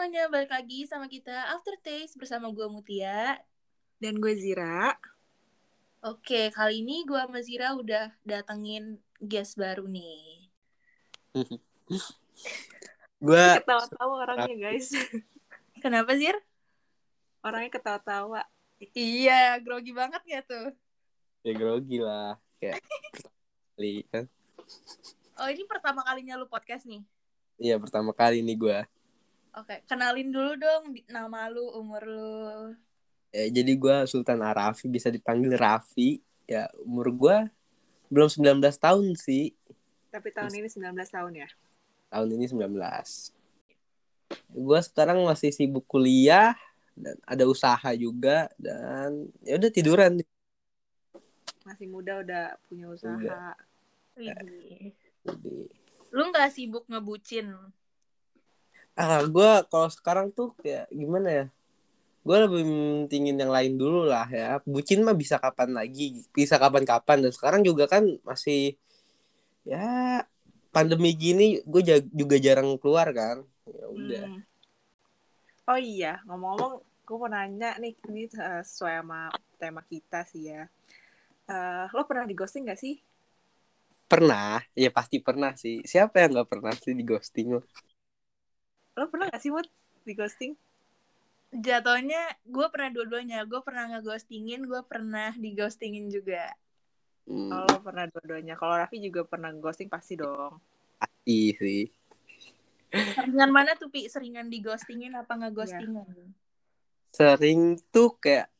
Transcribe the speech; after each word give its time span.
semuanya, 0.00 0.32
balik 0.32 0.48
lagi 0.48 0.88
sama 0.88 1.12
kita 1.12 1.52
Aftertaste 1.52 2.16
bersama 2.16 2.48
gue 2.48 2.64
Mutia. 2.72 3.36
Dan 4.00 4.16
gue 4.16 4.32
Zira. 4.32 4.96
Oke, 6.00 6.48
kali 6.56 6.80
ini 6.80 7.04
gue 7.04 7.20
sama 7.20 7.44
Zira 7.44 7.76
udah 7.76 8.08
datengin 8.24 8.96
guest 9.20 9.60
baru 9.60 9.84
nih. 9.84 10.48
gue 13.28 13.44
ketawa-tawa 13.60 14.24
orangnya 14.24 14.72
guys. 14.72 14.88
Kenapa 15.84 16.16
Zir? 16.16 16.32
Orangnya 17.44 17.68
ketawa-tawa. 17.68 18.48
Iya, 18.96 19.60
grogi 19.60 19.92
banget 19.92 20.24
ya 20.24 20.40
tuh? 20.40 20.72
Ya 21.44 21.52
grogi 21.52 22.00
lah. 22.00 22.40
Kayak 22.56 22.80
kali 23.76 24.08
kan. 24.08 24.24
Oh 25.36 25.48
ini 25.52 25.68
pertama 25.68 26.00
kalinya 26.08 26.40
lu 26.40 26.48
podcast 26.48 26.88
nih? 26.88 27.04
Iya 27.60 27.76
pertama 27.76 28.16
kali 28.16 28.40
nih 28.40 28.56
gue. 28.56 28.80
Oke, 29.50 29.82
kenalin 29.90 30.30
dulu 30.30 30.54
dong 30.54 30.94
nama 31.10 31.50
lu, 31.50 31.66
umur 31.74 32.02
lu. 32.06 32.70
Ya, 33.34 33.50
jadi 33.50 33.72
gue 33.74 33.96
Sultan 34.06 34.42
Arafi, 34.46 34.86
bisa 34.86 35.10
dipanggil 35.10 35.58
Raffi. 35.58 36.22
Ya 36.46 36.70
umur 36.82 37.10
gue 37.14 37.36
belum 38.10 38.30
19 38.30 38.58
tahun 38.78 39.14
sih. 39.18 39.54
Tapi 40.10 40.34
tahun 40.34 40.50
ini 40.54 40.66
19 40.70 40.90
tahun 41.06 41.32
ya? 41.34 41.48
Tahun 42.10 42.28
ini 42.30 42.46
19. 42.46 42.74
Gue 44.50 44.78
sekarang 44.82 45.22
masih 45.26 45.50
sibuk 45.54 45.86
kuliah 45.86 46.54
dan 46.94 47.18
ada 47.26 47.46
usaha 47.46 47.90
juga 47.94 48.50
dan 48.58 49.30
ya 49.46 49.58
udah 49.58 49.70
tiduran. 49.70 50.22
Masih 51.66 51.86
muda 51.86 52.22
udah 52.22 52.58
punya 52.66 52.90
usaha. 52.90 53.14
Udah. 53.14 53.54
Jadi 54.18 54.90
lu 56.10 56.22
nggak 56.34 56.50
sibuk 56.50 56.86
ngebucin 56.90 57.54
ah 59.00 59.24
gue 59.24 59.50
kalau 59.72 59.88
sekarang 59.88 60.28
tuh 60.28 60.52
kayak 60.60 60.92
gimana 60.92 61.28
ya? 61.32 61.46
Gue 62.20 62.36
lebih 62.36 62.62
mentingin 62.68 63.40
yang 63.40 63.48
lain 63.48 63.80
dulu 63.80 64.04
lah 64.04 64.28
ya. 64.28 64.60
Bucin 64.68 65.00
mah 65.00 65.16
bisa 65.16 65.40
kapan 65.40 65.72
lagi 65.72 66.20
bisa 66.36 66.60
kapan-kapan. 66.60 67.24
Dan 67.24 67.32
sekarang 67.32 67.64
juga 67.64 67.88
kan 67.88 68.04
masih 68.20 68.76
ya 69.64 70.20
pandemi 70.68 71.16
gini 71.16 71.64
gue 71.64 71.82
juga 72.12 72.36
jarang 72.36 72.76
keluar 72.76 73.08
kan. 73.16 73.40
Ya 73.64 73.86
udah. 73.88 74.26
Hmm. 74.28 74.42
oh 75.70 75.78
iya 75.78 76.18
ngomong-ngomong 76.26 76.82
gue 76.82 77.16
mau 77.16 77.30
nanya 77.30 77.78
nih 77.78 77.94
ini 78.10 78.26
uh, 78.34 78.58
sesuai 78.62 79.00
sama 79.00 79.30
tema 79.56 79.80
kita 79.86 80.28
sih 80.28 80.50
ya. 80.52 80.68
Uh, 81.50 81.86
lo 81.94 82.06
pernah 82.06 82.26
di 82.26 82.34
ghosting 82.38 82.66
gak 82.68 82.78
sih? 82.78 83.02
Pernah, 84.10 84.58
ya 84.74 84.90
pasti 84.90 85.22
pernah 85.22 85.54
sih. 85.54 85.86
Siapa 85.86 86.18
yang 86.18 86.34
nggak 86.34 86.50
pernah 86.50 86.74
sih 86.74 86.94
di 86.98 87.06
ghosting 87.06 87.54
lo? 87.54 87.62
Lo 88.98 89.06
pernah 89.10 89.30
gak 89.30 89.42
sih 89.42 89.52
Mut 89.52 89.66
di 90.06 90.12
ghosting? 90.16 90.52
Jatuhnya 91.50 92.38
gue 92.46 92.66
pernah 92.70 92.90
dua-duanya. 92.94 93.42
Gue 93.46 93.60
pernah 93.62 93.90
ngeghostingin, 93.90 94.66
gue 94.66 94.82
pernah 94.86 95.34
di 95.34 95.50
ghostingin 95.54 96.10
juga. 96.10 96.54
Hmm. 97.26 97.50
Oh, 97.50 97.78
pernah 97.82 98.06
dua-duanya. 98.10 98.54
Kalau 98.54 98.74
Raffi 98.78 99.02
juga 99.02 99.26
pernah 99.26 99.50
ghosting 99.54 99.90
pasti 99.90 100.18
dong. 100.18 100.58
Pasti 100.98 101.54
sih. 101.58 101.84
Seringan 102.90 103.50
mana 103.54 103.78
tuh 103.78 103.90
Pi? 103.90 104.10
Seringan 104.10 104.50
di 104.50 104.62
ghostingin 104.62 105.14
apa 105.14 105.38
ngeghostingin? 105.38 106.06
Ya. 106.06 106.26
Sering 107.10 107.78
tuh 107.90 108.18
kayak 108.18 108.50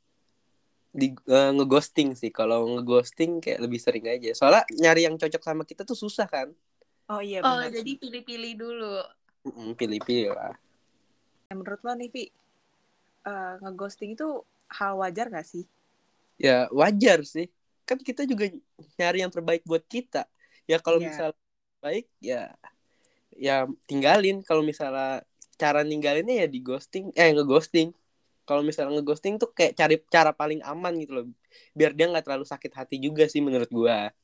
di 0.91 1.15
uh, 1.31 1.55
ngeghosting 1.55 2.19
sih 2.19 2.35
kalau 2.35 2.67
ngeghosting 2.67 3.39
kayak 3.39 3.63
lebih 3.63 3.79
sering 3.79 4.11
aja 4.11 4.35
soalnya 4.35 4.67
nyari 4.75 5.07
yang 5.07 5.15
cocok 5.15 5.43
sama 5.43 5.63
kita 5.63 5.87
tuh 5.87 5.95
susah 5.95 6.27
kan 6.27 6.51
oh 7.15 7.23
iya 7.23 7.39
oh 7.47 7.63
jadi 7.71 7.95
pilih-pilih 7.95 8.59
dulu 8.59 8.99
pilih-pilih 9.77 10.37
lah. 10.37 10.55
Ya, 11.51 11.55
menurut 11.59 11.81
lo 11.83 11.93
nih 11.97 12.09
Vi 12.13 12.25
uh, 13.27 13.59
ngeghosting 13.65 14.15
itu 14.15 14.45
hal 14.71 14.97
wajar 15.01 15.29
gak 15.33 15.47
sih? 15.49 15.65
Ya 16.41 16.71
wajar 16.73 17.25
sih. 17.27 17.51
Kan 17.85 17.99
kita 18.01 18.25
juga 18.25 18.49
nyari 18.97 19.25
yang 19.25 19.33
terbaik 19.33 19.67
buat 19.67 19.83
kita. 19.85 20.25
Ya 20.65 20.79
kalau 20.79 21.03
yeah. 21.03 21.11
misalnya 21.11 21.39
baik 21.83 22.07
ya 22.23 22.43
ya 23.35 23.67
tinggalin. 23.89 24.45
Kalau 24.47 24.63
misalnya 24.63 25.27
cara 25.61 25.85
ninggalinnya 25.85 26.45
ya 26.45 26.49
di 26.49 26.61
ghosting 26.63 27.13
eh 27.19 27.35
ngeghosting. 27.35 27.93
Kalau 28.49 28.65
misalnya 28.65 28.99
ngeghosting 28.99 29.37
tuh 29.37 29.51
kayak 29.53 29.77
cari 29.77 29.97
cara 30.09 30.31
paling 30.33 30.63
aman 30.65 30.97
gitu 31.03 31.13
loh. 31.13 31.27
Biar 31.75 31.93
dia 31.93 32.09
nggak 32.09 32.25
terlalu 32.25 32.47
sakit 32.47 32.73
hati 32.73 32.97
juga 33.03 33.27
sih 33.27 33.43
menurut 33.43 33.69
gua 33.69 34.15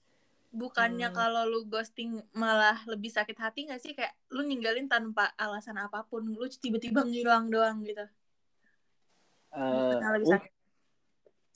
bukannya 0.55 1.09
hmm. 1.11 1.17
kalau 1.17 1.43
lu 1.47 1.67
ghosting 1.67 2.23
malah 2.33 2.81
lebih 2.87 3.11
sakit 3.11 3.37
hati 3.39 3.67
nggak 3.69 3.83
sih? 3.83 3.93
Kayak 3.93 4.15
lu 4.33 4.47
ninggalin 4.47 4.87
tanpa 4.87 5.33
alasan 5.37 5.77
apa 5.77 6.07
pun 6.07 6.25
lu 6.25 6.47
tiba-tiba 6.49 7.03
ngilang 7.03 7.51
doang 7.51 7.83
gitu. 7.83 8.07
Uh, 9.53 9.99
lebih 10.01 10.29
sakit? 10.29 10.53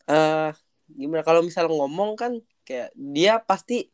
Uh, 0.09 0.51
gimana? 0.91 1.23
Kalau 1.23 1.41
misalnya 1.45 1.75
ngomong 1.77 2.17
kan 2.17 2.33
kayak 2.65 2.91
dia 2.95 3.39
pasti 3.43 3.89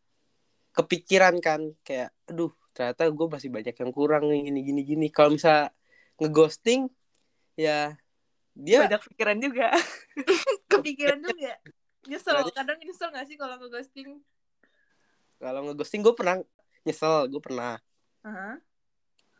kepikiran 0.77 1.41
kan 1.41 1.73
kayak 1.81 2.13
aduh 2.29 2.53
ternyata 2.77 3.09
gue 3.09 3.27
masih 3.33 3.49
banyak 3.49 3.73
yang 3.73 3.93
kurang 3.95 4.29
nih 4.29 4.53
gini 4.53 4.61
gini 4.61 4.83
gini. 4.85 5.07
Kalau 5.09 5.33
misalnya 5.33 5.73
ngeghosting 6.21 6.89
ya 7.57 7.97
dia 8.57 8.89
banyak 8.89 9.03
pikiran 9.13 9.37
juga. 9.41 9.69
Kepikiran 10.73 11.21
juga. 11.21 11.53
Nyesel 12.11 12.39
kadang 12.55 12.79
nyesel 12.79 13.11
gak 13.11 13.27
sih 13.27 13.35
kalau 13.35 13.59
ngeghosting 13.59 14.23
kalau 15.37 15.61
ngeghosting 15.69 16.03
gue 16.03 16.15
pernah 16.17 16.41
nyesel 16.87 17.29
gue 17.29 17.43
pernah. 17.43 17.77
Uh-huh. 18.27 18.59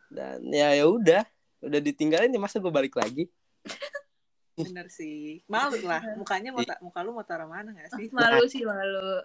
dan 0.07 0.39
ya 0.55 0.71
ya 0.79 0.87
udah 0.87 1.27
udah 1.59 1.81
ditinggalin 1.83 2.31
ya 2.31 2.39
masa 2.39 2.63
gue 2.63 2.71
balik 2.71 2.95
lagi? 2.95 3.27
Bener 4.63 4.87
sih. 4.89 5.43
Malu 5.51 5.83
lah 5.83 6.01
mukanya 6.15 6.55
mau 6.55 6.63
ta- 6.63 6.79
muka 6.79 7.01
lu 7.03 7.11
mau 7.11 7.27
taruh 7.27 7.51
mana 7.51 7.75
gak 7.75 7.99
sih? 7.99 8.07
Malu 8.17 8.47
sih 8.47 8.63
malu. 8.63 9.21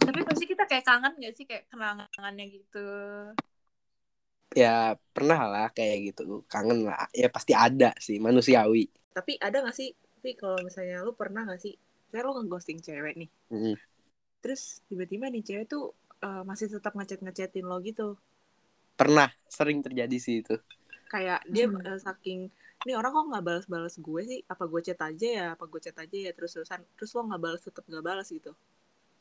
Tapi 0.00 0.20
pasti 0.26 0.44
kita 0.46 0.66
kayak 0.66 0.84
kangen 0.86 1.14
gak 1.18 1.34
sih 1.34 1.44
kayak 1.46 1.70
kenangannya 1.70 2.46
gitu? 2.50 2.88
Ya 4.54 4.98
pernah 5.14 5.46
lah 5.46 5.66
kayak 5.70 6.10
gitu. 6.10 6.42
Kangen 6.50 6.90
lah. 6.90 7.06
Ya 7.14 7.30
pasti 7.30 7.54
ada 7.54 7.94
sih 8.02 8.18
manusiawi. 8.18 8.90
Tapi 9.14 9.38
ada 9.38 9.62
gak 9.62 9.76
sih 9.78 9.94
tapi 10.20 10.36
kalau 10.36 10.60
misalnya 10.60 11.00
lu 11.00 11.16
pernah 11.16 11.48
gak 11.48 11.64
sih? 11.64 11.80
Saya 12.12 12.28
lu 12.28 12.36
ngeghosting 12.36 12.84
cewek 12.84 13.16
nih. 13.16 13.30
Mm. 13.48 13.72
Terus 14.40 14.80
tiba-tiba 14.88 15.28
nih 15.28 15.44
cewek 15.44 15.66
tuh 15.68 15.92
uh, 16.24 16.42
masih 16.44 16.68
tetap 16.68 16.96
ngechat 16.96 17.20
ngechatin 17.20 17.64
lo 17.64 17.80
gitu. 17.80 18.16
Pernah 18.96 19.32
sering 19.48 19.80
terjadi 19.80 20.16
sih 20.20 20.44
itu. 20.44 20.56
Kayak 21.08 21.44
dia 21.48 21.68
hmm. 21.68 21.80
uh, 21.84 22.00
saking 22.00 22.48
ini 22.80 22.92
orang 22.96 23.12
kok 23.12 23.26
nggak 23.28 23.44
balas-balas 23.44 23.94
gue 24.00 24.22
sih? 24.24 24.40
Apa 24.48 24.64
gue 24.64 24.80
chat 24.80 25.00
aja 25.04 25.28
ya? 25.28 25.46
Apa 25.52 25.68
gue 25.68 25.80
chat 25.80 25.96
aja 25.96 26.16
ya? 26.16 26.32
Terus 26.32 26.50
terusan 26.56 26.80
terus 26.96 27.10
lo 27.12 27.20
nggak 27.28 27.42
balas 27.42 27.60
tetap 27.60 27.84
nggak 27.84 28.04
balas 28.04 28.28
gitu. 28.32 28.52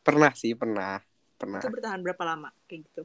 Pernah 0.03 0.31
sih 0.35 0.55
pernah 0.55 1.03
pernah. 1.35 1.59
Itu 1.59 1.71
bertahan 1.71 1.99
berapa 2.03 2.23
lama 2.23 2.49
kayak 2.71 2.87
gitu? 2.87 3.03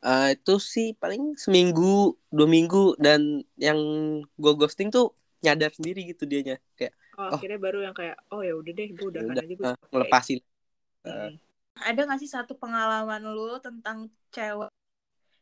Uh, 0.00 0.32
itu 0.32 0.54
sih 0.58 0.96
paling 0.96 1.38
seminggu 1.38 2.18
dua 2.30 2.48
minggu. 2.50 2.98
Dan 2.98 3.46
yang 3.54 3.78
gue 4.24 4.52
ghosting 4.58 4.90
tuh 4.90 5.14
nyadar 5.46 5.70
sendiri 5.70 6.10
gitu 6.10 6.26
dianya. 6.26 6.58
Kayak 6.74 6.98
oh, 7.20 7.28
oh. 7.28 7.36
akhirnya 7.36 7.58
baru 7.60 7.78
yang 7.84 7.94
kayak 7.94 8.16
oh 8.32 8.40
ya 8.40 8.56
udah 8.56 8.72
deh 8.72 8.88
gue 8.96 9.06
udah 9.06 9.22
kan 9.28 9.34
aja 9.36 9.54
gue 9.54 9.66
uh, 9.66 9.76
ngelepasin 9.92 10.38
uh, 11.06 11.30
ada 11.80 12.00
gak 12.04 12.20
sih 12.20 12.30
satu 12.30 12.56
pengalaman 12.56 13.22
lu 13.24 13.56
tentang 13.62 14.10
cewek 14.34 14.70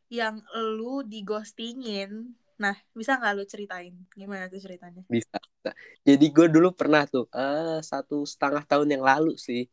yang 0.09 0.41
lu 0.55 1.05
dighostingin 1.05 2.33
nah 2.59 2.75
bisa 2.91 3.15
nggak 3.15 3.33
lu 3.39 3.43
ceritain 3.47 3.95
gimana 4.11 4.51
tuh 4.51 4.59
ceritanya 4.59 5.07
bisa, 5.07 5.39
bisa. 5.39 5.71
jadi 6.03 6.25
gue 6.27 6.47
dulu 6.51 6.75
pernah 6.75 7.07
tuh 7.07 7.31
uh, 7.31 7.79
satu 7.79 8.27
setengah 8.27 8.67
tahun 8.67 8.99
yang 8.99 9.03
lalu 9.05 9.39
sih 9.39 9.71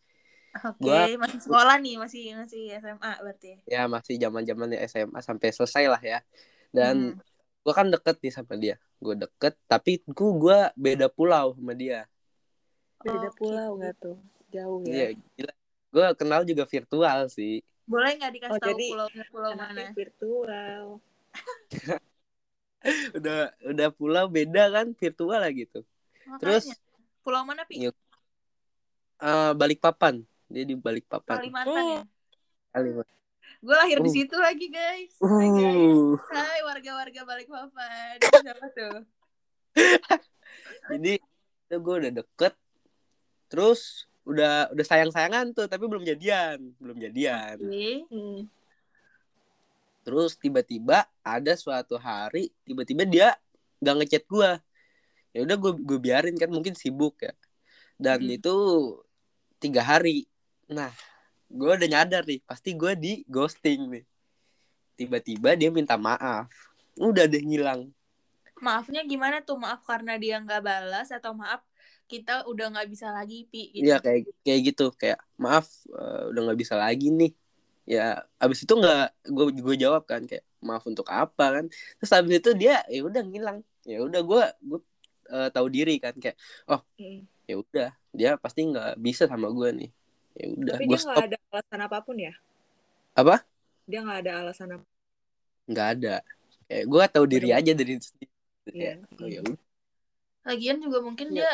Oke, 0.57 0.89
okay, 0.89 1.21
gua... 1.21 1.29
masih 1.29 1.41
sekolah 1.45 1.77
nih, 1.85 1.95
masih 2.01 2.25
masih 2.33 2.63
SMA 2.81 3.13
berarti. 3.21 3.61
Ya, 3.69 3.85
masih 3.85 4.17
zaman-zamannya 4.17 4.79
SMA 4.89 5.21
sampai 5.21 5.53
selesai 5.53 5.85
lah 5.85 6.01
ya. 6.01 6.25
Dan 6.73 7.13
hmm. 7.13 7.21
gue 7.61 7.75
kan 7.77 7.93
deket 7.93 8.17
nih 8.25 8.33
sama 8.33 8.57
dia. 8.57 8.81
Gue 8.97 9.21
deket, 9.21 9.53
tapi 9.69 10.01
gue 10.01 10.31
gua 10.33 10.73
beda 10.73 11.13
pulau 11.13 11.53
sama 11.61 11.77
dia. 11.77 12.09
Beda 13.05 13.29
oh, 13.29 13.33
pulau 13.37 13.71
nggak 13.77 13.95
okay. 14.01 14.05
tuh? 14.09 14.17
Jauh 14.49 14.81
ya? 14.89 14.93
Iya, 14.97 15.09
gila. 15.37 15.55
Gue 15.97 16.07
kenal 16.13 16.45
juga 16.45 16.69
virtual 16.69 17.33
sih. 17.33 17.65
Boleh 17.89 18.21
nggak 18.21 18.33
dikasih 18.37 18.53
oh, 18.53 18.61
tahu 18.61 18.77
pulau 18.77 19.09
pulau 19.33 19.53
mana? 19.57 19.85
Virtual. 19.97 20.85
udah 23.17 23.41
udah 23.65 23.89
pulau 23.97 24.25
beda 24.29 24.69
kan 24.69 24.93
virtual 24.93 25.41
lah 25.41 25.49
gitu. 25.57 25.81
Makanya. 26.29 26.41
Terus 26.45 26.65
pulau 27.25 27.49
mana 27.49 27.65
pi? 27.65 27.89
Uh, 29.17 29.57
Balikpapan 29.57 30.21
dia 30.47 30.63
di 30.63 30.75
balik 30.79 31.07
papan 31.11 31.43
Kalimantan 31.43 31.85
ya 31.91 32.03
Kalimantan 32.71 33.15
gue 33.57 33.75
lahir 33.75 33.99
uh. 33.99 34.05
di 34.05 34.11
situ 34.15 34.37
lagi 34.39 34.67
guys 34.71 35.13
uh. 35.19 35.27
hai 35.27 35.49
guys 35.51 36.21
hai 36.31 36.59
warga-warga 36.63 37.21
balik 37.27 37.49
papan 37.51 38.17
siapa 38.23 38.67
tuh 38.75 38.97
jadi 40.95 41.13
itu 41.19 41.77
gue 41.83 41.95
udah 41.99 42.13
deket 42.23 42.55
terus 43.51 44.07
udah 44.27 44.75
udah 44.75 44.85
sayang 44.85 45.15
sayangan 45.15 45.55
tuh 45.55 45.71
tapi 45.71 45.87
belum 45.87 46.03
jadian 46.03 46.59
belum 46.83 46.99
jadian 46.99 47.57
okay. 47.63 48.03
hmm. 48.11 48.51
terus 50.03 50.35
tiba-tiba 50.35 51.07
ada 51.23 51.53
suatu 51.55 51.95
hari 51.95 52.51
tiba-tiba 52.67 53.07
dia 53.07 53.29
nggak 53.79 53.95
ngechat 54.03 54.25
gue 54.27 54.51
ya 55.31 55.41
udah 55.47 55.57
gue 55.57 55.73
gue 55.79 55.99
biarin 56.03 56.35
kan 56.35 56.51
mungkin 56.51 56.75
sibuk 56.75 57.23
ya 57.23 57.33
dan 57.97 58.19
Hmm. 58.21 58.35
itu 58.35 58.55
tiga 59.63 59.87
hari 59.87 60.27
nah 60.67 60.91
gue 61.47 61.71
udah 61.71 61.89
nyadar 61.89 62.27
nih 62.27 62.43
pasti 62.43 62.75
gue 62.75 62.93
di 62.99 63.23
ghosting 63.31 63.87
nih 63.87 64.05
tiba-tiba 64.99 65.55
dia 65.55 65.71
minta 65.71 65.95
maaf 65.95 66.51
udah 66.99 67.31
deh 67.31 67.41
ngilang 67.47 67.95
Maafnya 68.57 69.05
gimana 69.05 69.45
tuh? 69.45 69.61
Maaf 69.61 69.85
karena 69.85 70.17
dia 70.17 70.41
nggak 70.41 70.65
balas 70.65 71.13
atau 71.13 71.37
maaf 71.37 71.61
kita 72.07 72.33
udah 72.51 72.67
nggak 72.73 72.89
bisa 72.93 73.07
lagi 73.11 73.47
pi 73.51 73.61
gitu. 73.75 73.83
Iya 73.87 73.97
kayak 74.05 74.21
kayak 74.47 74.61
gitu 74.69 74.85
kayak 75.01 75.19
maaf 75.43 75.67
eh, 75.91 76.23
udah 76.31 76.41
nggak 76.51 76.59
bisa 76.63 76.75
lagi 76.79 77.07
nih 77.11 77.31
ya 77.87 78.19
abis 78.43 78.59
itu 78.67 78.75
nggak 78.75 78.99
gue 79.31 79.45
gue 79.67 79.77
jawab 79.79 80.03
kan 80.11 80.23
kayak 80.27 80.43
maaf 80.59 80.83
untuk 80.91 81.07
apa 81.07 81.45
kan 81.63 81.65
terus 81.99 82.11
abis 82.19 82.35
itu 82.43 82.51
dia 82.59 82.83
ya 82.91 83.01
udah 83.07 83.23
ngilang 83.23 83.59
ya 83.87 83.99
udah 84.07 84.21
gue 84.27 84.43
gue 84.69 84.79
eh, 85.35 85.49
tahu 85.55 85.67
diri 85.71 85.95
kan 86.05 86.15
kayak 86.23 86.37
Mm. 86.99 87.29
ya 87.47 87.55
udah 87.63 87.89
dia 88.19 88.31
pasti 88.43 88.61
nggak 88.67 88.99
bisa 89.07 89.25
sama 89.31 89.47
gue 89.55 89.69
nih 89.79 89.91
ya 90.39 90.45
udah 90.51 90.77
Tapi 90.77 90.85
gue 90.89 90.99
dia 90.99 91.05
nggak 91.07 91.21
ada 91.31 91.37
alasan 91.53 91.81
apa 91.87 91.99
pun 92.03 92.17
ya? 92.19 92.33
apa 93.17 93.47
Dia 93.87 93.99
nggak 94.03 94.19
ada 94.27 94.33
alasan 94.43 94.69
apa? 94.75 94.87
nggak 95.71 95.87
ada 95.95 96.15
kayak 96.67 96.85
gue 96.93 97.03
tahu 97.15 97.25
diri 97.33 97.49
aja 97.59 97.73
dari 97.79 97.93
Iya. 98.67 98.99
Kayak, 98.99 99.23
oh 99.23 99.29
ya 99.31 99.39
udah 99.47 99.59
Lagian 100.47 100.79
juga 100.85 100.99
mungkin 101.07 101.27
Iya. 101.35 101.43
dia 101.43 101.53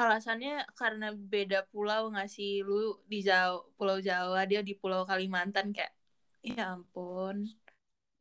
alasannya 0.00 0.50
karena 0.80 1.06
beda 1.32 1.58
pulau 1.72 2.02
nggak 2.12 2.28
sih? 2.36 2.50
Lu 2.68 2.74
di 3.10 3.16
Jawa, 3.28 3.56
Pulau 3.78 3.98
Jawa 4.08 4.40
dia 4.50 4.60
di 4.68 4.72
Pulau 4.80 5.02
Kalimantan 5.10 5.66
kayak 5.76 5.92
ya 6.42 6.62
ampun 6.74 7.36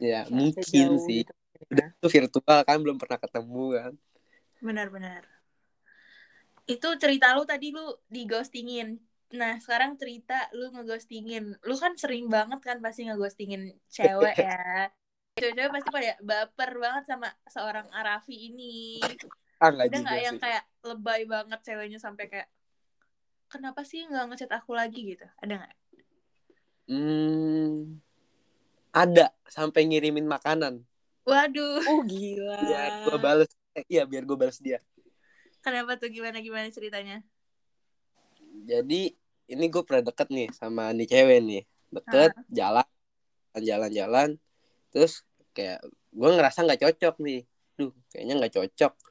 ya 0.01 0.19
Kayak 0.29 0.35
mungkin 0.37 0.87
sih. 1.05 1.21
gitu. 1.21 1.31
udah 1.71 1.87
itu 1.95 2.07
virtual 2.15 2.59
kan 2.67 2.77
belum 2.83 2.97
pernah 3.01 3.19
ketemu 3.23 3.61
kan? 3.77 3.93
Benar-benar 4.61 5.23
itu 6.73 6.87
cerita 7.01 7.25
lu 7.35 7.43
tadi 7.51 7.67
lu 7.75 7.81
di 8.15 8.21
ghostingin 8.31 8.87
nah 9.39 9.55
sekarang 9.63 9.95
cerita 9.95 10.33
lu 10.57 10.65
ngeghostingin. 10.75 11.43
Lu 11.67 11.75
kan 11.79 11.93
sering 11.95 12.27
banget 12.35 12.59
kan 12.67 12.77
pasti 12.85 13.07
ngeghostingin 13.07 13.61
cewek 13.95 14.35
ya. 14.47 14.91
Cewek-cewek 15.39 15.71
pasti 15.75 15.89
pada 15.95 16.11
baper 16.29 16.71
banget 16.83 17.03
sama 17.07 17.27
seorang 17.47 17.87
Arafi 17.95 18.35
ini 18.51 18.99
ah 19.61 19.69
ada 19.69 19.85
nggak 19.93 20.21
yang 20.25 20.37
sih. 20.37 20.41
kayak 20.41 20.63
lebay 20.81 21.21
banget 21.29 21.59
ceweknya 21.61 22.01
sampai 22.01 22.25
kayak 22.25 22.49
kenapa 23.45 23.85
sih 23.85 24.01
nggak 24.09 24.33
ngechat 24.33 24.51
aku 24.57 24.73
lagi? 24.73 25.13
gitu. 25.13 25.27
Ada 25.37 25.53
nggak? 25.61 25.73
Hmm, 26.89 28.01
ada. 28.89 29.29
Sampai 29.45 29.85
ngirimin 29.85 30.25
makanan. 30.25 30.81
Waduh. 31.29 31.85
Oh 31.85 32.01
gila. 32.01 32.57
biar 32.57 32.91
gue 33.05 33.17
bales. 33.29 33.51
Eh, 33.77 33.85
iya 33.85 34.03
biar 34.09 34.25
gue 34.25 34.33
bales 34.33 34.57
dia. 34.57 34.81
Kenapa 35.61 35.93
tuh? 36.01 36.09
Gimana 36.09 36.41
gimana 36.41 36.73
ceritanya? 36.73 37.21
Jadi 38.65 39.13
ini 39.45 39.65
gue 39.69 39.83
pernah 39.85 40.09
deket 40.09 40.33
nih 40.33 40.49
sama 40.57 40.89
nih 40.89 41.05
cewek 41.05 41.39
nih. 41.45 41.63
Deket 41.93 42.33
jalan 42.49 42.87
jalan-jalan. 43.53 44.29
Terus 44.89 45.21
kayak 45.53 45.85
gue 46.09 46.29
ngerasa 46.33 46.65
nggak 46.65 46.81
cocok 46.81 47.15
nih. 47.21 47.45
Duh 47.77 47.93
kayaknya 48.09 48.41
nggak 48.41 48.57
cocok 48.57 49.10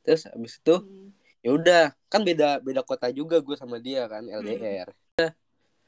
terus 0.00 0.24
abis 0.28 0.58
itu 0.58 0.76
Hmm. 0.80 1.08
ya 1.40 1.50
udah 1.56 1.82
kan 2.12 2.20
beda 2.20 2.60
beda 2.60 2.84
kota 2.84 3.08
juga 3.08 3.40
gue 3.40 3.56
sama 3.56 3.80
dia 3.80 4.04
kan 4.04 4.24
LDR 4.24 4.88
Udah, 5.16 5.32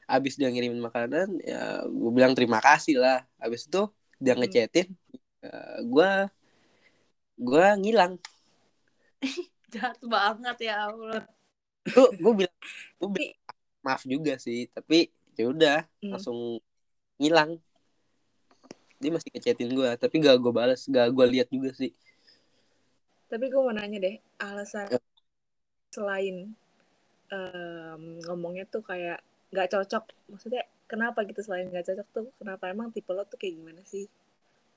abis 0.09 0.33
dia 0.37 0.49
ngirimin 0.49 0.81
makanan 0.81 1.41
ya 1.41 1.85
gue 1.85 2.11
bilang 2.13 2.33
terima 2.35 2.59
kasih 2.59 2.99
lah. 2.99 3.23
Abis 3.39 3.65
itu 3.69 3.87
dia 4.19 4.33
Hmm. 4.33 4.41
ngechatin 4.43 4.87
ya, 5.41 5.53
gue 5.81 6.11
gue 7.37 7.65
ngilang. 7.81 8.13
Jahat 9.73 9.97
banget 10.05 10.57
ya 10.69 10.75
Allah. 10.91 11.25
Gue 11.87 12.07
gue 12.19 12.33
bilang 12.45 12.57
gue 13.01 13.09
bilang 13.09 13.33
maaf 13.83 14.03
juga 14.05 14.37
sih 14.37 14.69
tapi 14.69 15.09
ya 15.35 15.49
udah 15.49 15.77
Hmm. 16.03 16.11
langsung 16.17 16.39
ngilang. 17.17 17.57
Dia 19.01 19.11
masih 19.11 19.29
ngechatin 19.33 19.69
gue 19.73 19.89
tapi 19.99 20.15
gak 20.21 20.39
gue 20.39 20.53
balas 20.55 20.87
gak 20.87 21.11
gue 21.11 21.25
lihat 21.27 21.47
juga 21.51 21.75
sih 21.75 21.91
Tapi 23.33 23.45
gue 23.51 23.61
mau 23.65 23.73
nanya 23.73 23.97
deh, 24.05 24.15
alasan 24.47 24.87
Ya. 24.91 24.99
selain 25.95 26.35
em, 27.37 28.01
ngomongnya 28.25 28.65
tuh 28.73 28.83
kayak 28.89 29.19
nggak 29.53 29.69
cocok, 29.73 30.03
maksudnya 30.31 30.63
kenapa 30.91 31.19
gitu 31.29 31.41
selain 31.45 31.67
nggak 31.71 31.87
cocok 31.89 32.07
tuh, 32.15 32.27
kenapa 32.39 32.63
emang 32.73 32.87
tipe 32.95 33.11
lo 33.17 33.23
tuh 33.31 33.37
kayak 33.41 33.55
gimana 33.59 33.81
sih? 33.91 34.05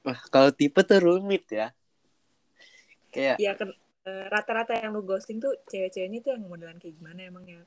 wah 0.05 0.19
kalau 0.32 0.50
tipe 0.58 0.81
tuh 0.88 0.99
rumit 1.06 1.43
ya 1.58 1.67
kayak 3.12 3.38
Ya 3.44 3.53
kan 3.58 3.69
rata-rata 4.35 4.73
yang 4.82 4.93
lu 4.97 5.02
ghosting 5.09 5.38
tuh 5.44 5.52
cewek-ceweknya 5.70 6.19
tuh 6.25 6.31
yang 6.35 6.44
modelan 6.50 6.79
kayak 6.82 6.94
gimana 6.99 7.20
emangnya? 7.31 7.61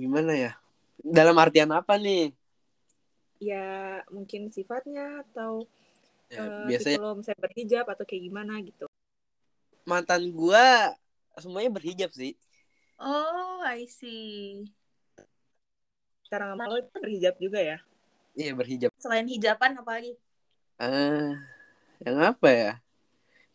gimana 0.00 0.32
ya 0.42 0.50
dalam 1.16 1.36
artian 1.44 1.70
apa 1.78 1.94
nih 2.04 2.18
Ya 3.38 4.02
mungkin 4.14 4.50
sifatnya 4.50 5.22
atau 5.22 5.62
ya, 6.30 6.42
eh, 6.42 6.66
biasanya 6.66 6.98
lo 6.98 7.14
misalnya 7.18 7.42
berhijab 7.46 7.86
atau 7.86 8.04
kayak 8.08 8.24
gimana 8.26 8.54
gitu. 8.66 8.87
Mantan 9.88 10.28
gue 10.28 10.66
semuanya 11.40 11.72
berhijab 11.72 12.12
sih. 12.12 12.36
Oh 13.00 13.64
I 13.64 13.88
see. 13.88 14.68
Sekarang 16.28 16.52
sama 16.52 16.68
lo 16.68 16.76
itu 16.76 16.92
berhijab 17.00 17.34
juga 17.40 17.56
ya? 17.64 17.78
iya 18.38 18.52
berhijab. 18.54 18.94
Selain 19.00 19.26
hijaban 19.26 19.80
apa 19.80 19.90
lagi 19.98 20.12
ah 20.78 21.34
yang 22.04 22.18
apa 22.22 22.48
ya? 22.52 22.72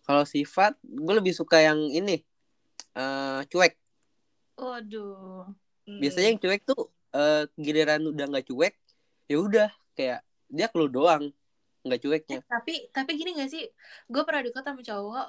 Kalau 0.04 0.28
sifat 0.28 0.76
gue 0.84 1.14
lebih 1.16 1.32
suka 1.32 1.62
yang 1.62 1.80
ini 1.88 2.26
eh 2.98 3.42
cuek. 3.48 3.78
Waduh. 4.58 5.48
Hmm. 5.84 6.00
biasanya 6.00 6.36
yang 6.36 6.40
cuek 6.40 6.62
tuh 6.64 6.92
eh 7.14 7.44
giliran 7.60 8.04
udah 8.08 8.26
nggak 8.32 8.48
cuek 8.48 8.74
ya 9.28 9.36
udah 9.36 9.70
kayak 9.96 10.24
dia 10.48 10.68
keluh 10.72 10.92
doang 10.92 11.32
nggak 11.84 12.00
cueknya. 12.04 12.40
Tapi 12.48 12.90
tapi 12.92 13.12
gini 13.20 13.36
gak 13.36 13.52
sih? 13.52 13.68
Gue 14.08 14.24
pernah 14.24 14.44
deket 14.44 14.64
sama 14.64 14.80
cowok 14.80 15.28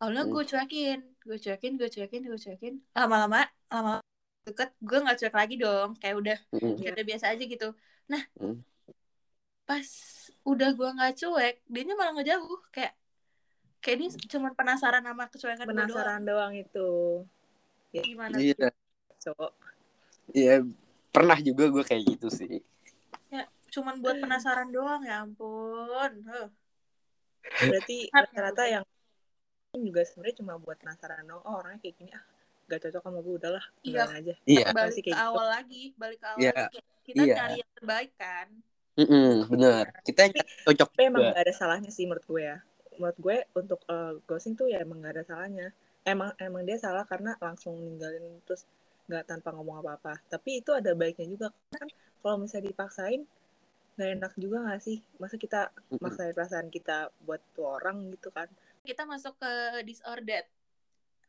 awalnya 0.00 0.24
Hmm. 0.26 0.32
gue 0.34 0.44
cuekin 0.44 0.98
gue 1.24 1.38
cuekin 1.40 1.72
gue 1.80 1.88
cuekin 1.88 2.22
gue 2.26 2.40
cuekin. 2.40 2.74
Lama-lama 2.92 3.48
lama 3.72 4.00
deket 4.44 4.70
gue 4.80 4.98
nggak 5.00 5.16
cuek 5.20 5.34
lagi 5.34 5.54
dong. 5.56 5.90
Kayak 5.98 6.16
udah 6.20 6.38
Mm-mm. 6.52 6.74
kayak 6.80 6.92
udah 6.98 7.06
biasa 7.06 7.24
aja 7.32 7.44
gitu. 7.44 7.68
Nah 8.10 8.22
Hmm. 8.38 8.60
pas 9.64 9.88
udah 10.44 10.70
gue 10.76 10.88
nggak 11.00 11.14
cuek 11.16 11.54
dia 11.64 11.94
malah 11.96 12.12
ngejauh 12.20 12.60
kayak 12.68 12.92
kayak 13.80 13.96
ini 14.00 14.06
cuma 14.28 14.52
penasaran 14.52 15.04
sama 15.04 15.24
kecuekan 15.32 15.64
gue 15.64 15.72
doang. 15.72 15.88
Penasaran 15.88 16.22
doang 16.24 16.52
itu. 16.52 16.90
Gimana 17.94 18.36
iya. 18.36 18.68
cowok 19.22 19.52
iya 20.36 20.60
pernah 21.14 21.38
juga 21.40 21.70
gue 21.70 21.84
kayak 21.86 22.02
gitu 22.16 22.28
sih. 22.28 22.60
Cuman 23.74 23.98
buat 23.98 24.22
penasaran 24.22 24.70
doang 24.70 25.02
ya 25.02 25.26
ampun. 25.26 26.12
Huh. 26.30 26.46
berarti 27.44 28.08
Hati 28.08 28.30
rata-rata 28.30 28.64
yang 28.70 28.84
juga 29.82 30.00
sebenarnya 30.06 30.36
cuma 30.42 30.52
buat 30.60 30.76
penasaran 30.78 31.26
oh 31.34 31.42
orangnya 31.58 31.80
kayak 31.82 31.94
gini 31.98 32.10
ah 32.14 32.24
gak 32.64 32.80
cocok 32.88 33.02
sama 33.04 33.18
gue 33.20 33.34
udahlah 33.36 33.64
Iya. 33.84 34.04
aja 34.08 34.34
iya 34.48 34.66
balik 34.72 34.94
ke 34.96 35.02
kayak 35.04 35.16
gitu. 35.18 35.26
awal 35.28 35.46
lagi 35.50 35.82
balik 36.00 36.18
ke 36.22 36.26
awal 36.28 36.40
Iya. 36.40 36.52
lagi 36.54 36.78
kita 37.04 37.22
Iya. 37.22 37.34
cari 37.36 37.54
yang 37.60 37.72
terbaik 37.76 38.12
kan 38.16 38.48
Mm-mm, 38.94 39.30
bener 39.50 39.84
kita 40.06 40.20
yang 40.30 40.34
cocok 40.64 40.88
tapi 40.94 41.02
emang 41.10 41.22
gak 41.34 41.42
ada 41.44 41.54
salahnya 41.54 41.90
sih 41.90 42.04
menurut 42.06 42.24
gue 42.24 42.42
ya 42.46 42.56
menurut 42.94 43.18
gue 43.18 43.36
untuk 43.58 43.80
eh, 43.90 44.12
ghosting 44.24 44.54
tuh 44.54 44.66
ya 44.70 44.78
emang 44.86 45.02
gak 45.02 45.12
ada 45.18 45.24
salahnya 45.26 45.68
emang 46.06 46.30
emang 46.38 46.62
dia 46.62 46.78
salah 46.78 47.04
karena 47.04 47.34
langsung 47.42 47.74
ninggalin 47.74 48.22
terus 48.46 48.64
nggak 49.04 49.24
tanpa 49.28 49.52
ngomong 49.52 49.84
apa-apa 49.84 50.16
tapi 50.32 50.64
itu 50.64 50.72
ada 50.72 50.96
baiknya 50.96 51.28
juga 51.28 51.48
kan 51.68 51.88
kalau 52.24 52.40
misalnya 52.40 52.72
dipaksain 52.72 53.20
nggak 53.94 54.10
enak 54.18 54.32
juga 54.38 54.56
gak 54.66 54.80
sih? 54.82 54.98
Masa 55.22 55.38
kita 55.38 55.70
maksain 56.02 56.34
perasaan 56.34 56.68
kita 56.68 57.14
buat 57.22 57.40
tuh 57.54 57.78
orang 57.78 58.10
gitu 58.14 58.34
kan? 58.34 58.50
Kita 58.82 59.06
masuk 59.06 59.38
ke 59.38 59.82
disordered. 59.86 60.46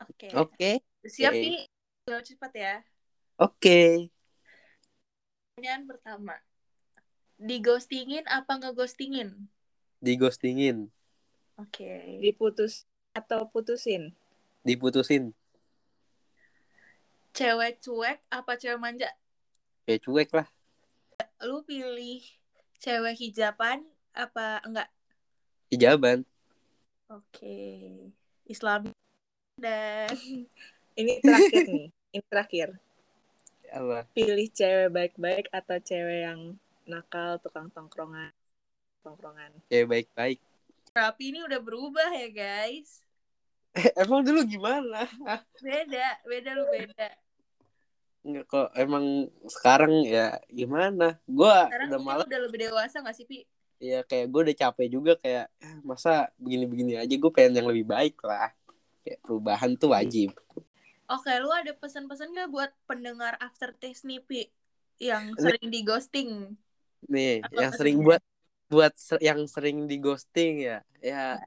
Oke. 0.02 0.30
Oke. 0.36 0.72
Siap 1.06 1.32
Oke. 1.32 1.42
nih? 1.42 1.58
Jawab 2.10 2.24
cepat 2.26 2.52
ya. 2.58 2.76
Oke. 3.38 4.10
Pertanyaan 5.56 5.84
pertama. 5.88 6.36
Dighostingin 7.40 8.24
apa 8.28 8.60
ngeghostingin 8.60 9.52
di 10.06 10.14
ghostingin 10.22 10.94
oke. 11.58 12.22
Diputus 12.22 12.86
atau 13.16 13.50
putusin? 13.50 14.14
Diputusin. 14.62 15.34
Cewek 17.34 17.82
cuek 17.82 18.22
apa 18.30 18.52
cewek 18.54 18.78
manja? 18.78 19.10
Ya 19.90 19.98
cuek 19.98 20.30
lah. 20.30 20.48
Lu 21.42 21.66
pilih 21.66 22.22
cewek 22.80 23.16
hijaban 23.20 23.84
apa 24.16 24.64
enggak 24.64 24.90
hijaban 25.72 26.24
oke 27.12 27.58
Islam 28.48 28.92
dan 29.60 30.12
ini 31.00 31.20
terakhir 31.20 31.64
nih 31.68 31.88
ini 32.16 32.24
terakhir 32.28 32.68
apa 33.72 34.08
pilih 34.16 34.48
cewek 34.52 34.90
baik-baik 34.94 35.46
atau 35.52 35.78
cewek 35.82 36.20
yang 36.28 36.56
nakal 36.86 37.42
tukang 37.42 37.68
tongkrongan 37.74 38.32
tongkrongan. 39.06 39.52
Kayak 39.70 39.88
baik-baik. 39.94 40.40
Rapi 40.98 41.26
ini 41.30 41.40
udah 41.46 41.60
berubah 41.62 42.10
ya 42.10 42.30
guys. 42.34 43.06
emang 44.02 44.26
dulu 44.26 44.42
gimana? 44.50 45.06
Beda, 45.62 46.08
beda 46.26 46.50
lu 46.58 46.66
beda. 46.74 47.08
Nggak 48.26 48.46
kok 48.50 48.68
emang 48.74 49.30
sekarang 49.46 49.94
ya 50.02 50.42
gimana? 50.50 51.22
Gua 51.30 51.70
Sekarang 51.70 51.88
udah 51.94 52.02
malas 52.02 52.26
udah 52.26 52.42
lebih 52.42 52.60
dewasa 52.66 52.98
gak 53.06 53.14
sih, 53.14 53.26
Pi? 53.30 53.46
ya 53.76 54.02
kayak 54.08 54.32
gue 54.32 54.42
udah 54.50 54.58
capek 54.66 54.88
juga 54.88 55.14
kayak 55.20 55.46
"Ah, 55.60 55.78
masa 55.84 56.32
begini-begini 56.40 56.96
aja 56.96 57.12
gue 57.12 57.32
pengen 57.36 57.60
yang 57.60 57.68
lebih 57.70 57.86
baik 57.86 58.18
lah. 58.24 58.50
Kayak 59.06 59.20
perubahan 59.22 59.72
tuh 59.78 59.94
wajib. 59.94 60.34
Oke, 61.06 61.30
lu 61.38 61.54
ada 61.54 61.70
pesan-pesan 61.78 62.34
gak 62.34 62.50
buat 62.50 62.72
pendengar 62.90 63.38
aftertaste 63.38 64.10
nih, 64.10 64.24
Pi? 64.26 64.42
Yang 64.98 65.38
sering 65.38 65.68
di 65.70 65.80
ghosting. 65.86 66.30
Nih, 67.06 67.46
Apa 67.46 67.54
yang 67.54 67.72
sering 67.78 67.98
buat 68.02 68.22
buat 68.66 68.94
se- 68.98 69.22
yang 69.22 69.46
sering 69.46 69.86
di 69.86 70.02
ghosting 70.02 70.66
ya. 70.66 70.82
Ya 70.98 71.46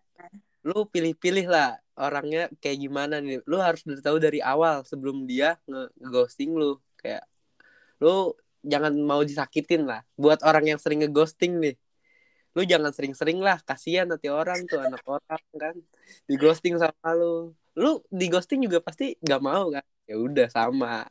lu 0.68 0.84
pilih-pilih 0.84 1.48
lah 1.48 1.80
orangnya 1.96 2.52
kayak 2.60 2.78
gimana 2.84 3.24
nih. 3.24 3.40
Lu 3.48 3.56
harus 3.56 3.80
udah 3.88 4.04
tahu 4.04 4.20
dari 4.20 4.44
awal 4.44 4.84
sebelum 4.84 5.24
dia 5.24 5.56
nge 5.64 5.88
ghosting 6.12 6.52
lu. 6.52 6.76
Kayak 7.00 7.24
lu 8.04 8.36
jangan 8.60 8.92
mau 9.00 9.24
disakitin 9.24 9.88
lah. 9.88 10.04
Buat 10.20 10.44
orang 10.44 10.76
yang 10.76 10.78
sering 10.78 11.00
nge-ghosting 11.00 11.56
nih. 11.56 11.76
Lu 12.52 12.66
jangan 12.66 12.90
sering-sering 12.92 13.38
lah, 13.38 13.62
kasihan 13.62 14.04
nanti 14.04 14.28
orang 14.28 14.66
tuh 14.68 14.82
anak 14.82 15.00
orang 15.08 15.42
kan. 15.56 15.74
Di 16.28 16.34
ghosting 16.36 16.76
sama 16.76 17.10
lu. 17.16 17.56
Lu 17.78 18.02
di 18.12 18.26
ghosting 18.28 18.60
juga 18.60 18.84
pasti 18.84 19.16
gak 19.24 19.40
mau 19.40 19.72
kan. 19.72 19.84
Ya 20.04 20.20
udah 20.20 20.48
sama. 20.52 21.08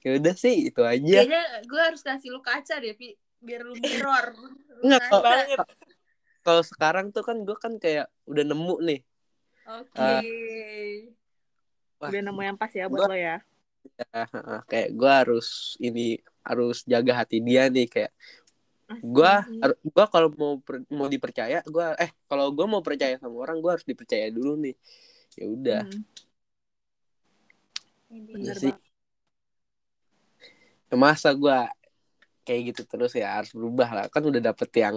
Ya 0.00 0.16
udah 0.16 0.34
sih 0.38 0.70
itu 0.70 0.80
aja. 0.86 1.26
Kayaknya 1.26 1.42
gue 1.66 1.82
harus 1.82 2.00
kasih 2.00 2.30
lu 2.30 2.40
kaca 2.40 2.78
deh, 2.78 2.94
Pi. 2.94 3.18
Biar 3.42 3.66
lu 3.66 3.74
mirror. 3.78 4.34
Nggak. 4.82 5.02
Banget. 5.10 5.58
Kalau 6.48 6.64
sekarang 6.64 7.12
tuh 7.12 7.20
kan 7.20 7.36
gue 7.44 7.56
kan 7.60 7.76
kayak 7.76 8.08
udah 8.24 8.44
nemu 8.48 8.76
nih. 8.88 9.00
Oke. 9.68 10.00
Ah. 10.00 10.24
Wah, 12.00 12.08
Udah 12.08 12.22
nemu 12.24 12.40
yang 12.40 12.56
pas 12.56 12.72
ya 12.72 12.88
buat 12.88 13.04
Gua- 13.04 13.10
lo 13.12 13.16
ya. 13.20 13.36
ya, 14.00 14.24
kayak 14.64 14.88
gue 14.96 15.12
harus 15.12 15.76
ini 15.76 16.16
harus 16.40 16.88
jaga 16.88 17.12
hati 17.20 17.44
dia 17.44 17.68
nih 17.68 17.84
kayak 17.84 18.12
har- 19.60 19.80
gua 19.84 20.06
kalau 20.08 20.32
mau 20.34 20.56
per- 20.58 20.88
mau 20.88 21.06
dipercaya 21.06 21.60
gua 21.68 21.92
eh 22.00 22.10
kalau 22.26 22.48
gua 22.50 22.66
mau 22.66 22.80
percaya 22.80 23.20
sama 23.20 23.36
orang 23.44 23.60
gua 23.60 23.76
harus 23.76 23.84
dipercaya 23.86 24.32
dulu 24.32 24.56
nih 24.58 24.74
ya 25.36 25.44
udah 25.46 25.82
Hmm, 28.08 28.24
bener 28.32 28.56
sih. 28.56 28.74
Ya, 30.88 30.96
masa 30.96 31.28
gua 31.36 31.68
kayak 32.48 32.72
gitu 32.72 32.82
terus 32.88 33.12
ya 33.12 33.36
harus 33.36 33.52
berubah 33.52 33.88
lah 33.92 34.04
kan 34.08 34.24
udah 34.24 34.40
dapet 34.40 34.72
yang 34.72 34.96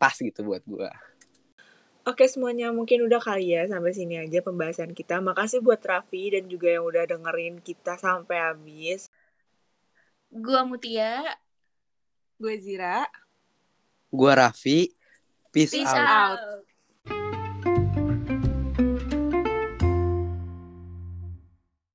pas 0.00 0.16
gitu 0.16 0.40
buat 0.40 0.64
gua 0.64 0.88
Oke 2.08 2.24
semuanya 2.24 2.72
mungkin 2.72 3.04
udah 3.04 3.20
kali 3.20 3.52
ya 3.52 3.68
sampai 3.68 3.92
sini 3.92 4.16
aja 4.16 4.40
pembahasan 4.40 4.96
kita. 4.96 5.20
Makasih 5.20 5.60
buat 5.60 5.84
Raffi 5.84 6.32
dan 6.32 6.48
juga 6.48 6.72
yang 6.72 6.88
udah 6.88 7.04
dengerin 7.04 7.60
kita 7.60 8.00
sampai 8.00 8.40
habis. 8.40 9.12
Gua 10.32 10.64
Mutia. 10.64 11.20
Gue 12.40 12.56
Zira. 12.56 13.04
gua 14.08 14.32
Raffi 14.48 14.96
peace, 15.52 15.76
Peace 15.76 15.92
out 15.92 16.40
out. 16.40 16.64